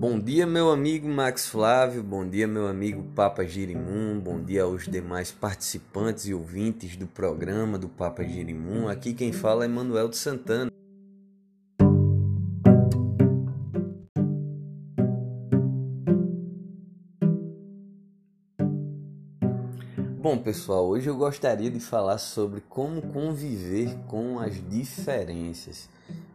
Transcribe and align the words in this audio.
Bom 0.00 0.18
dia, 0.18 0.46
meu 0.46 0.70
amigo 0.70 1.06
Max 1.06 1.46
Flávio, 1.46 2.02
bom 2.02 2.26
dia, 2.26 2.46
meu 2.46 2.66
amigo 2.66 3.02
Papa 3.14 3.44
Girimum, 3.44 4.18
bom 4.18 4.42
dia 4.42 4.62
aos 4.62 4.88
demais 4.88 5.30
participantes 5.30 6.24
e 6.24 6.32
ouvintes 6.32 6.96
do 6.96 7.06
programa 7.06 7.76
do 7.76 7.86
Papa 7.86 8.24
Girimum. 8.24 8.88
Aqui 8.88 9.12
quem 9.12 9.30
fala 9.30 9.66
é 9.66 9.68
Manuel 9.68 10.08
de 10.08 10.16
Santana. 10.16 10.70
Bom, 20.18 20.38
pessoal, 20.38 20.88
hoje 20.88 21.10
eu 21.10 21.16
gostaria 21.18 21.70
de 21.70 21.78
falar 21.78 22.16
sobre 22.16 22.62
como 22.70 23.02
conviver 23.02 23.94
com 24.06 24.38
as 24.38 24.66
diferenças. 24.66 25.90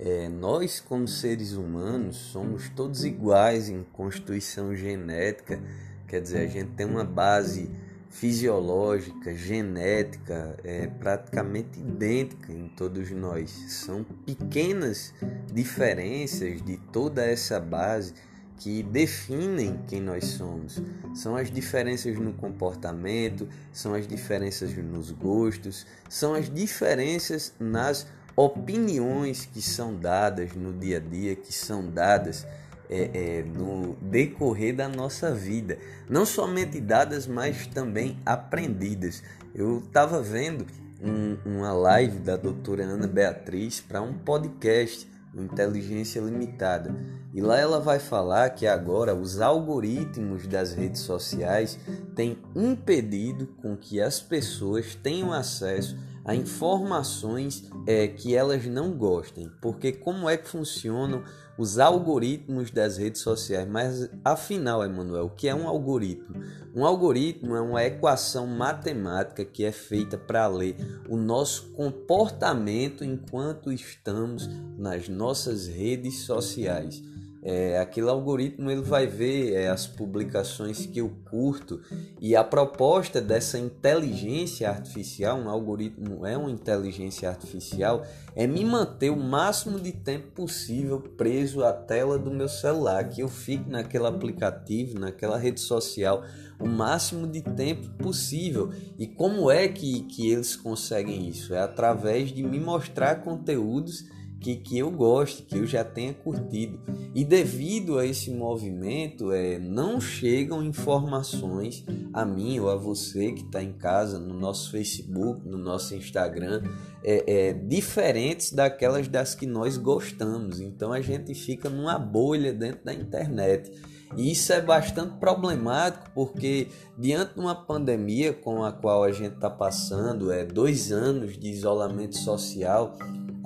É, 0.00 0.28
nós, 0.28 0.78
como 0.78 1.08
seres 1.08 1.54
humanos, 1.54 2.16
somos 2.16 2.68
todos 2.68 3.04
iguais 3.04 3.68
em 3.68 3.82
constituição 3.92 4.74
genética, 4.76 5.60
quer 6.06 6.20
dizer, 6.20 6.38
a 6.38 6.46
gente 6.46 6.70
tem 6.70 6.86
uma 6.86 7.02
base 7.02 7.68
fisiológica, 8.08 9.34
genética, 9.34 10.56
é 10.62 10.86
praticamente 10.86 11.80
idêntica 11.80 12.52
em 12.52 12.68
todos 12.68 13.10
nós. 13.10 13.50
São 13.68 14.04
pequenas 14.24 15.12
diferenças 15.52 16.62
de 16.62 16.76
toda 16.92 17.24
essa 17.24 17.58
base 17.58 18.14
que 18.56 18.82
definem 18.82 19.80
quem 19.86 20.00
nós 20.00 20.24
somos. 20.26 20.80
São 21.14 21.36
as 21.36 21.50
diferenças 21.50 22.16
no 22.18 22.32
comportamento, 22.32 23.48
são 23.72 23.94
as 23.94 24.06
diferenças 24.06 24.76
nos 24.76 25.10
gostos, 25.10 25.86
são 26.08 26.34
as 26.34 26.52
diferenças 26.52 27.52
nas 27.58 28.06
opiniões 28.38 29.46
que 29.52 29.60
são 29.60 29.96
dadas 29.96 30.54
no 30.54 30.72
dia 30.72 30.98
a 30.98 31.00
dia, 31.00 31.34
que 31.34 31.52
são 31.52 31.90
dadas 31.90 32.46
é, 32.88 33.10
é, 33.12 33.42
no 33.42 33.96
decorrer 34.00 34.76
da 34.76 34.88
nossa 34.88 35.34
vida. 35.34 35.76
Não 36.08 36.24
somente 36.24 36.80
dadas, 36.80 37.26
mas 37.26 37.66
também 37.66 38.16
aprendidas. 38.24 39.24
Eu 39.52 39.78
estava 39.78 40.22
vendo 40.22 40.64
um, 41.02 41.36
uma 41.44 41.72
live 41.72 42.20
da 42.20 42.36
doutora 42.36 42.84
Ana 42.84 43.08
Beatriz 43.08 43.80
para 43.80 44.00
um 44.00 44.14
podcast 44.14 45.08
Inteligência 45.34 46.20
Limitada. 46.20 46.94
E 47.34 47.40
lá 47.40 47.58
ela 47.58 47.80
vai 47.80 47.98
falar 47.98 48.50
que 48.50 48.68
agora 48.68 49.16
os 49.16 49.40
algoritmos 49.40 50.46
das 50.46 50.72
redes 50.74 51.00
sociais 51.00 51.76
têm 52.14 52.38
impedido 52.54 53.48
com 53.60 53.76
que 53.76 54.00
as 54.00 54.20
pessoas 54.20 54.94
tenham 54.94 55.32
acesso 55.32 55.96
a 56.28 56.34
informações 56.34 57.70
é, 57.86 58.06
que 58.06 58.36
elas 58.36 58.66
não 58.66 58.92
gostem. 58.92 59.50
Porque 59.62 59.92
como 59.92 60.28
é 60.28 60.36
que 60.36 60.46
funcionam 60.46 61.24
os 61.56 61.78
algoritmos 61.78 62.70
das 62.70 62.98
redes 62.98 63.22
sociais? 63.22 63.66
Mas 63.66 64.10
afinal, 64.22 64.84
Emanuel, 64.84 65.24
o 65.24 65.30
que 65.30 65.48
é 65.48 65.54
um 65.54 65.66
algoritmo? 65.66 66.36
Um 66.76 66.84
algoritmo 66.84 67.56
é 67.56 67.62
uma 67.62 67.82
equação 67.82 68.46
matemática 68.46 69.42
que 69.42 69.64
é 69.64 69.72
feita 69.72 70.18
para 70.18 70.46
ler 70.46 70.76
o 71.08 71.16
nosso 71.16 71.70
comportamento 71.70 73.02
enquanto 73.02 73.72
estamos 73.72 74.50
nas 74.76 75.08
nossas 75.08 75.66
redes 75.66 76.24
sociais. 76.26 77.02
É, 77.42 77.78
aquele 77.78 78.08
algoritmo 78.08 78.70
ele 78.70 78.82
vai 78.82 79.06
ver 79.06 79.52
é, 79.52 79.68
as 79.68 79.86
publicações 79.86 80.86
que 80.86 80.98
eu 80.98 81.10
curto 81.30 81.80
e 82.20 82.34
a 82.34 82.42
proposta 82.42 83.20
dessa 83.20 83.58
inteligência 83.58 84.68
artificial, 84.68 85.38
um 85.38 85.48
algoritmo 85.48 86.26
é 86.26 86.36
uma 86.36 86.50
inteligência 86.50 87.28
artificial, 87.28 88.04
é 88.34 88.46
me 88.46 88.64
manter 88.64 89.10
o 89.10 89.16
máximo 89.16 89.78
de 89.78 89.92
tempo 89.92 90.32
possível 90.32 91.00
preso 91.00 91.64
à 91.64 91.72
tela 91.72 92.18
do 92.18 92.30
meu 92.32 92.48
celular, 92.48 93.08
que 93.08 93.20
eu 93.20 93.28
fique 93.28 93.70
naquele 93.70 94.06
aplicativo, 94.06 94.98
naquela 94.98 95.38
rede 95.38 95.60
social 95.60 96.24
o 96.60 96.66
máximo 96.66 97.26
de 97.26 97.40
tempo 97.40 97.88
possível. 97.90 98.72
E 98.98 99.06
como 99.06 99.50
é 99.50 99.68
que, 99.68 100.02
que 100.02 100.30
eles 100.30 100.56
conseguem 100.56 101.28
isso? 101.28 101.54
É 101.54 101.60
através 101.60 102.30
de 102.30 102.42
me 102.42 102.58
mostrar 102.58 103.22
conteúdos 103.22 104.04
que, 104.40 104.56
que 104.56 104.78
eu 104.78 104.90
goste, 104.90 105.42
que 105.42 105.56
eu 105.56 105.66
já 105.66 105.84
tenha 105.84 106.14
curtido. 106.14 106.80
E 107.14 107.24
devido 107.24 107.98
a 107.98 108.06
esse 108.06 108.30
movimento, 108.30 109.32
é, 109.32 109.58
não 109.58 110.00
chegam 110.00 110.62
informações 110.62 111.84
a 112.12 112.24
mim 112.24 112.58
ou 112.60 112.70
a 112.70 112.76
você 112.76 113.32
que 113.32 113.42
está 113.42 113.62
em 113.62 113.72
casa, 113.72 114.18
no 114.18 114.34
nosso 114.34 114.70
Facebook, 114.70 115.46
no 115.48 115.58
nosso 115.58 115.94
Instagram, 115.94 116.62
é, 117.02 117.48
é, 117.48 117.52
diferentes 117.52 118.52
daquelas 118.52 119.08
das 119.08 119.34
que 119.34 119.46
nós 119.46 119.76
gostamos. 119.76 120.60
Então 120.60 120.92
a 120.92 121.00
gente 121.00 121.34
fica 121.34 121.68
numa 121.68 121.98
bolha 121.98 122.52
dentro 122.52 122.84
da 122.84 122.94
internet. 122.94 123.70
E 124.16 124.32
isso 124.32 124.52
é 124.52 124.60
bastante 124.60 125.18
problemático 125.18 126.10
porque, 126.14 126.68
diante 126.96 127.34
de 127.34 127.40
uma 127.40 127.54
pandemia 127.54 128.32
com 128.32 128.64
a 128.64 128.72
qual 128.72 129.04
a 129.04 129.12
gente 129.12 129.34
está 129.34 129.50
passando, 129.50 130.32
é 130.32 130.44
dois 130.44 130.90
anos 130.90 131.36
de 131.36 131.50
isolamento 131.50 132.16
social, 132.16 132.96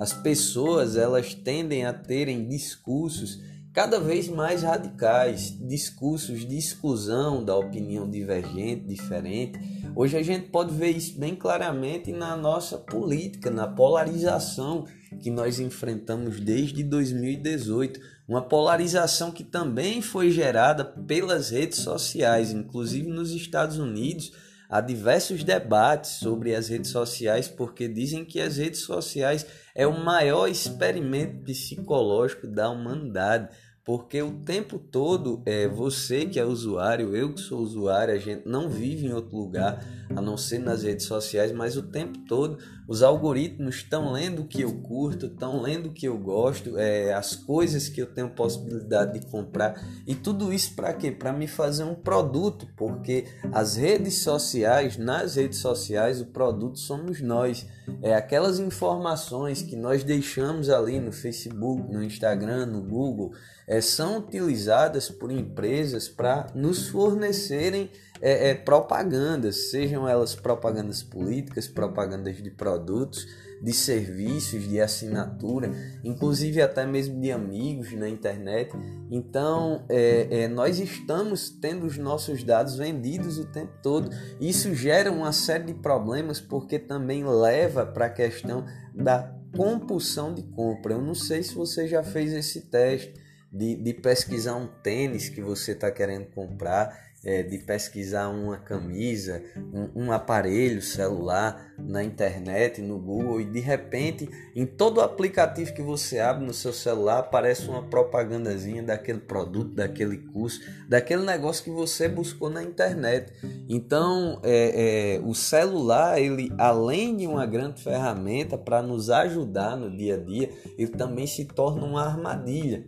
as 0.03 0.11
pessoas 0.11 0.97
elas 0.97 1.33
tendem 1.33 1.85
a 1.85 1.93
terem 1.93 2.45
discursos 2.49 3.39
cada 3.71 4.01
vez 4.01 4.27
mais 4.27 4.61
radicais, 4.61 5.57
discursos 5.65 6.45
de 6.45 6.57
exclusão 6.57 7.41
da 7.41 7.55
opinião 7.55 8.09
divergente, 8.09 8.85
diferente. 8.85 9.57
Hoje 9.95 10.17
a 10.17 10.21
gente 10.21 10.49
pode 10.49 10.75
ver 10.75 10.89
isso 10.89 11.17
bem 11.17 11.37
claramente 11.37 12.11
na 12.11 12.35
nossa 12.35 12.77
política, 12.77 13.49
na 13.49 13.65
polarização 13.65 14.85
que 15.21 15.31
nós 15.31 15.57
enfrentamos 15.61 16.37
desde 16.37 16.83
2018, 16.83 18.01
uma 18.27 18.41
polarização 18.41 19.31
que 19.31 19.45
também 19.45 20.01
foi 20.01 20.31
gerada 20.31 20.83
pelas 20.83 21.49
redes 21.49 21.79
sociais, 21.79 22.51
inclusive 22.51 23.07
nos 23.07 23.31
Estados 23.31 23.77
Unidos 23.77 24.33
há 24.73 24.81
diversos 24.81 25.43
debates 25.43 26.13
sobre 26.13 26.55
as 26.55 26.67
redes 26.67 26.89
sociais 26.89 27.47
porque 27.47 27.87
dizem 27.87 28.25
que 28.25 28.41
as 28.41 28.57
redes 28.57 28.79
sociais 28.79 29.45
é 29.75 29.85
o 29.85 30.03
maior 30.03 30.47
experimento 30.47 31.43
psicológico 31.43 32.47
da 32.47 32.71
humanidade 32.71 33.55
porque 33.85 34.21
o 34.21 34.31
tempo 34.31 34.79
todo 34.79 35.41
é 35.45 35.67
você 35.67 36.25
que 36.25 36.39
é 36.39 36.45
usuário, 36.45 37.15
eu 37.15 37.33
que 37.33 37.41
sou 37.41 37.59
usuário, 37.59 38.13
a 38.13 38.17
gente 38.17 38.47
não 38.47 38.69
vive 38.69 39.07
em 39.07 39.13
outro 39.13 39.35
lugar 39.35 39.85
a 40.09 40.21
não 40.21 40.37
ser 40.37 40.59
nas 40.59 40.83
redes 40.83 41.05
sociais, 41.05 41.51
mas 41.51 41.75
o 41.75 41.83
tempo 41.83 42.19
todo 42.19 42.57
os 42.87 43.01
algoritmos 43.01 43.75
estão 43.75 44.11
lendo 44.11 44.41
o 44.41 44.47
que 44.47 44.61
eu 44.61 44.73
curto, 44.81 45.25
estão 45.25 45.61
lendo 45.61 45.87
o 45.87 45.91
que 45.91 46.07
eu 46.07 46.17
gosto, 46.17 46.77
é, 46.77 47.13
as 47.13 47.35
coisas 47.35 47.89
que 47.89 48.01
eu 48.01 48.05
tenho 48.05 48.29
possibilidade 48.29 49.19
de 49.19 49.25
comprar 49.25 49.81
e 50.05 50.15
tudo 50.15 50.53
isso 50.53 50.75
para 50.75 50.93
quê? 50.93 51.11
Para 51.11 51.33
me 51.33 51.47
fazer 51.47 51.83
um 51.83 51.95
produto, 51.95 52.67
porque 52.77 53.25
as 53.51 53.75
redes 53.75 54.19
sociais, 54.19 54.97
nas 54.97 55.35
redes 55.35 55.59
sociais, 55.59 56.21
o 56.21 56.25
produto 56.27 56.79
somos 56.79 57.21
nós. 57.21 57.65
É 58.01 58.15
aquelas 58.15 58.59
informações 58.59 59.61
que 59.61 59.75
nós 59.75 60.03
deixamos 60.03 60.69
ali 60.69 61.01
no 61.01 61.11
Facebook, 61.11 61.91
no 61.91 62.01
Instagram, 62.01 62.65
no 62.65 62.81
Google 62.81 63.33
é, 63.67 63.81
são 63.81 64.17
utilizadas 64.19 65.09
por 65.09 65.31
empresas 65.31 66.07
para 66.07 66.47
nos 66.53 66.87
fornecerem 66.87 67.89
é, 68.21 68.51
é, 68.51 68.53
propagandas, 68.55 69.69
sejam 69.69 70.07
elas 70.07 70.33
propagandas 70.33 71.03
políticas, 71.03 71.67
propagandas 71.67 72.41
de 72.41 72.49
produtos, 72.49 73.27
de 73.61 73.73
serviços, 73.73 74.67
de 74.67 74.79
assinatura, 74.79 75.71
inclusive 76.03 76.61
até 76.61 76.85
mesmo 76.85 77.19
de 77.19 77.31
amigos 77.31 77.91
na 77.93 78.07
internet. 78.07 78.71
Então, 79.09 79.85
é, 79.89 80.47
nós 80.47 80.79
estamos 80.79 81.49
tendo 81.49 81.85
os 81.85 81.97
nossos 81.97 82.43
dados 82.43 82.77
vendidos 82.77 83.37
o 83.37 83.45
tempo 83.45 83.73
todo. 83.81 84.09
Isso 84.39 84.73
gera 84.73 85.11
uma 85.11 85.33
série 85.33 85.65
de 85.65 85.73
problemas 85.73 86.39
porque 86.39 86.79
também 86.79 87.25
leva 87.25 87.85
para 87.85 88.05
a 88.05 88.09
questão 88.09 88.65
da 88.93 89.33
compulsão 89.55 90.33
de 90.33 90.43
compra. 90.43 90.93
Eu 90.93 91.01
não 91.01 91.15
sei 91.15 91.43
se 91.43 91.55
você 91.55 91.87
já 91.87 92.03
fez 92.03 92.33
esse 92.33 92.61
teste 92.69 93.22
de, 93.53 93.75
de 93.75 93.93
pesquisar 93.93 94.55
um 94.55 94.65
tênis 94.65 95.29
que 95.29 95.39
você 95.39 95.73
está 95.73 95.91
querendo 95.91 96.25
comprar, 96.33 97.13
é, 97.23 97.41
de 97.41 97.57
pesquisar 97.59 98.27
uma 98.27 98.57
camisa, 98.57 99.41
um, 99.55 100.07
um, 100.07 100.11
aparelho 100.11 100.81
celular 100.81 101.73
na 101.77 102.03
internet, 102.03 102.81
no 102.81 102.99
Google, 102.99 103.39
e 103.39 103.45
de 103.45 103.61
repente, 103.61 104.29
em 104.53 104.65
todo 104.65 104.99
aplicativo 104.99 105.73
que 105.73 105.81
você 105.81 106.19
abre 106.19 106.45
no 106.45 106.53
seu 106.53 106.73
celular, 106.73 107.19
aparece 107.19 107.69
uma 107.69 107.83
propagandazinha 107.83 108.83
daquele 108.83 109.19
produto, 109.21 109.73
daquele 109.73 110.17
curso, 110.17 110.59
daquele 110.89 111.23
negócio 111.23 111.63
que 111.63 111.71
você 111.71 112.09
buscou 112.09 112.49
na 112.49 112.61
internet. 112.61 113.31
Então, 113.69 114.41
é, 114.43 115.15
é, 115.15 115.21
o 115.23 115.33
celular, 115.33 116.19
ele 116.19 116.51
além 116.57 117.15
de 117.15 117.25
uma 117.25 117.45
grande 117.45 117.81
ferramenta 117.81 118.57
para 118.57 118.81
nos 118.81 119.09
ajudar 119.09 119.77
no 119.77 119.95
dia 119.95 120.15
a 120.15 120.19
dia, 120.19 120.49
ele 120.77 120.91
também 120.91 121.25
se 121.25 121.45
torna 121.45 121.85
uma 121.85 122.03
armadilha 122.03 122.83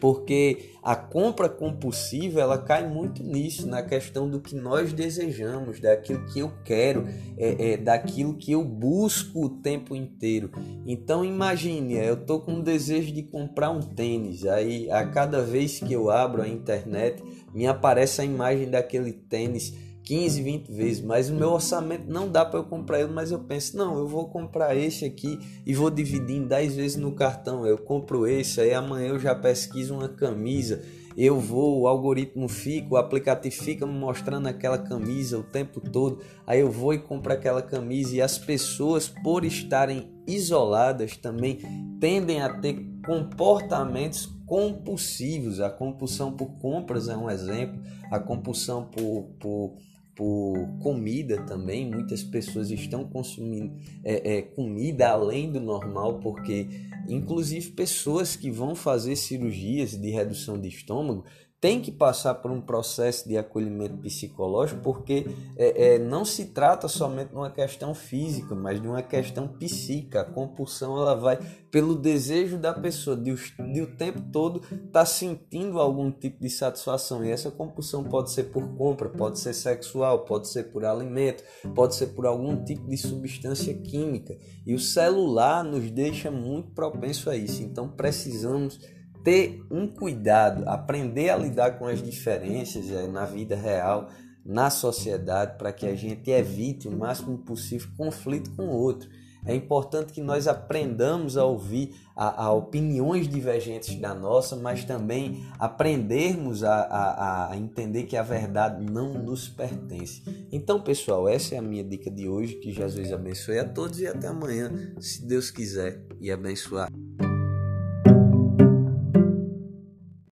porque 0.00 0.70
a 0.82 0.96
compra 0.96 1.48
compulsiva 1.48 2.40
ela 2.40 2.56
cai 2.56 2.88
muito 2.88 3.22
nisso, 3.22 3.66
na 3.66 3.82
questão 3.82 4.28
do 4.28 4.40
que 4.40 4.54
nós 4.54 4.92
desejamos, 4.92 5.78
daquilo 5.78 6.24
que 6.26 6.40
eu 6.40 6.50
quero, 6.64 7.06
é, 7.36 7.72
é, 7.72 7.76
daquilo 7.76 8.34
que 8.34 8.52
eu 8.52 8.64
busco 8.64 9.44
o 9.44 9.48
tempo 9.48 9.94
inteiro. 9.94 10.50
Então 10.86 11.24
imagine, 11.24 11.94
eu 11.94 12.16
tô 12.16 12.40
com 12.40 12.54
o 12.54 12.62
desejo 12.62 13.12
de 13.12 13.22
comprar 13.22 13.70
um 13.70 13.80
tênis, 13.80 14.46
aí 14.46 14.90
a 14.90 15.06
cada 15.06 15.42
vez 15.42 15.78
que 15.78 15.92
eu 15.92 16.10
abro 16.10 16.42
a 16.42 16.48
internet 16.48 17.22
me 17.52 17.66
aparece 17.66 18.20
a 18.20 18.24
imagem 18.24 18.70
daquele 18.70 19.12
tênis 19.12 19.74
15, 20.10 20.42
20 20.42 20.72
vezes, 20.72 21.00
mas 21.00 21.30
o 21.30 21.34
meu 21.34 21.50
orçamento 21.50 22.10
não 22.10 22.28
dá 22.28 22.44
para 22.44 22.58
eu 22.58 22.64
comprar 22.64 22.98
ele, 22.98 23.12
mas 23.12 23.30
eu 23.30 23.38
penso, 23.38 23.76
não, 23.76 23.96
eu 23.96 24.08
vou 24.08 24.28
comprar 24.28 24.76
esse 24.76 25.04
aqui 25.04 25.38
e 25.64 25.72
vou 25.72 25.88
dividir 25.88 26.36
em 26.36 26.48
10 26.48 26.74
vezes 26.74 26.96
no 26.96 27.12
cartão. 27.12 27.64
Eu 27.64 27.78
compro 27.78 28.26
esse, 28.26 28.60
aí 28.60 28.74
amanhã 28.74 29.10
eu 29.10 29.20
já 29.20 29.36
pesquiso 29.36 29.94
uma 29.94 30.08
camisa, 30.08 30.82
eu 31.16 31.38
vou, 31.38 31.82
o 31.82 31.86
algoritmo 31.86 32.48
fica, 32.48 32.92
o 32.92 32.96
aplicativo 32.96 33.54
fica 33.54 33.86
me 33.86 33.92
mostrando 33.92 34.48
aquela 34.48 34.78
camisa 34.78 35.38
o 35.38 35.44
tempo 35.44 35.80
todo, 35.80 36.18
aí 36.44 36.58
eu 36.58 36.72
vou 36.72 36.92
e 36.92 36.98
compro 36.98 37.32
aquela 37.32 37.62
camisa 37.62 38.16
e 38.16 38.20
as 38.20 38.36
pessoas 38.36 39.06
por 39.06 39.44
estarem 39.44 40.10
isoladas 40.26 41.16
também 41.16 41.60
tendem 42.00 42.42
a 42.42 42.52
ter 42.52 42.84
comportamentos 43.06 44.26
compulsivos. 44.44 45.60
A 45.60 45.70
compulsão 45.70 46.32
por 46.32 46.48
compras 46.58 47.08
é 47.08 47.16
um 47.16 47.30
exemplo, 47.30 47.80
a 48.10 48.18
compulsão 48.18 48.86
por, 48.86 49.28
por 49.38 49.76
por 50.14 50.54
comida 50.80 51.42
também. 51.44 51.90
Muitas 51.90 52.22
pessoas 52.22 52.70
estão 52.70 53.04
consumindo 53.04 53.74
é, 54.04 54.36
é, 54.36 54.42
comida 54.42 55.08
além 55.08 55.50
do 55.50 55.60
normal, 55.60 56.20
porque, 56.20 56.68
inclusive, 57.08 57.70
pessoas 57.70 58.36
que 58.36 58.50
vão 58.50 58.74
fazer 58.74 59.16
cirurgias 59.16 59.96
de 59.96 60.10
redução 60.10 60.60
de 60.60 60.68
estômago 60.68 61.24
tem 61.60 61.78
que 61.78 61.92
passar 61.92 62.36
por 62.36 62.50
um 62.50 62.60
processo 62.60 63.28
de 63.28 63.36
acolhimento 63.36 63.98
psicológico, 63.98 64.80
porque 64.80 65.26
é, 65.58 65.94
é, 65.94 65.98
não 65.98 66.24
se 66.24 66.46
trata 66.46 66.88
somente 66.88 67.28
de 67.28 67.34
uma 67.34 67.50
questão 67.50 67.94
física, 67.94 68.54
mas 68.54 68.80
de 68.80 68.88
uma 68.88 69.02
questão 69.02 69.46
psíquica. 69.46 70.22
A 70.22 70.24
compulsão 70.24 70.96
ela 70.96 71.14
vai 71.14 71.38
pelo 71.70 71.94
desejo 71.94 72.56
da 72.56 72.72
pessoa 72.72 73.14
de, 73.14 73.34
de 73.74 73.82
o 73.82 73.94
tempo 73.94 74.22
todo 74.32 74.62
estar 74.62 74.88
tá 74.90 75.04
sentindo 75.04 75.78
algum 75.78 76.10
tipo 76.10 76.40
de 76.40 76.48
satisfação. 76.48 77.22
E 77.22 77.30
essa 77.30 77.50
compulsão 77.50 78.04
pode 78.04 78.30
ser 78.30 78.44
por 78.44 78.66
compra, 78.76 79.10
pode 79.10 79.38
ser 79.38 79.52
sexual, 79.52 80.24
pode 80.24 80.48
ser 80.48 80.72
por 80.72 80.86
alimento, 80.86 81.44
pode 81.74 81.94
ser 81.94 82.06
por 82.08 82.24
algum 82.24 82.64
tipo 82.64 82.88
de 82.88 82.96
substância 82.96 83.74
química. 83.74 84.34
E 84.66 84.74
o 84.74 84.78
celular 84.78 85.62
nos 85.62 85.90
deixa 85.90 86.30
muito 86.30 86.70
propenso 86.70 87.28
a 87.28 87.36
isso. 87.36 87.62
Então 87.62 87.86
precisamos 87.86 88.80
ter 89.22 89.64
um 89.70 89.86
cuidado, 89.86 90.68
aprender 90.68 91.30
a 91.30 91.36
lidar 91.36 91.78
com 91.78 91.86
as 91.86 92.02
diferenças 92.02 92.90
é, 92.90 93.06
na 93.06 93.24
vida 93.24 93.56
real, 93.56 94.08
na 94.44 94.70
sociedade, 94.70 95.58
para 95.58 95.72
que 95.72 95.86
a 95.86 95.94
gente 95.94 96.30
evite 96.30 96.88
o 96.88 96.96
máximo 96.96 97.38
possível 97.38 97.88
conflito 97.96 98.50
com 98.56 98.64
o 98.64 98.76
outro. 98.76 99.08
É 99.44 99.54
importante 99.54 100.12
que 100.12 100.20
nós 100.20 100.46
aprendamos 100.46 101.36
a 101.36 101.44
ouvir 101.44 101.94
a, 102.14 102.44
a 102.44 102.52
opiniões 102.52 103.26
divergentes 103.26 103.94
da 103.98 104.14
nossa, 104.14 104.54
mas 104.54 104.84
também 104.84 105.46
aprendermos 105.58 106.62
a, 106.62 106.82
a, 106.82 107.50
a, 107.52 107.56
entender 107.56 108.04
que 108.04 108.16
a 108.16 108.22
verdade 108.22 108.84
não 108.84 109.14
nos 109.14 109.48
pertence. 109.48 110.22
Então, 110.52 110.80
pessoal, 110.82 111.26
essa 111.26 111.54
é 111.54 111.58
a 111.58 111.62
minha 111.62 111.84
dica 111.84 112.10
de 112.10 112.28
hoje. 112.28 112.56
Que 112.56 112.70
Jesus 112.70 113.12
abençoe 113.12 113.58
a 113.58 113.64
todos 113.64 113.98
e 114.00 114.06
até 114.06 114.28
amanhã, 114.28 114.70
se 115.00 115.26
Deus 115.26 115.50
quiser, 115.50 116.04
e 116.20 116.30
abençoar. 116.30 116.90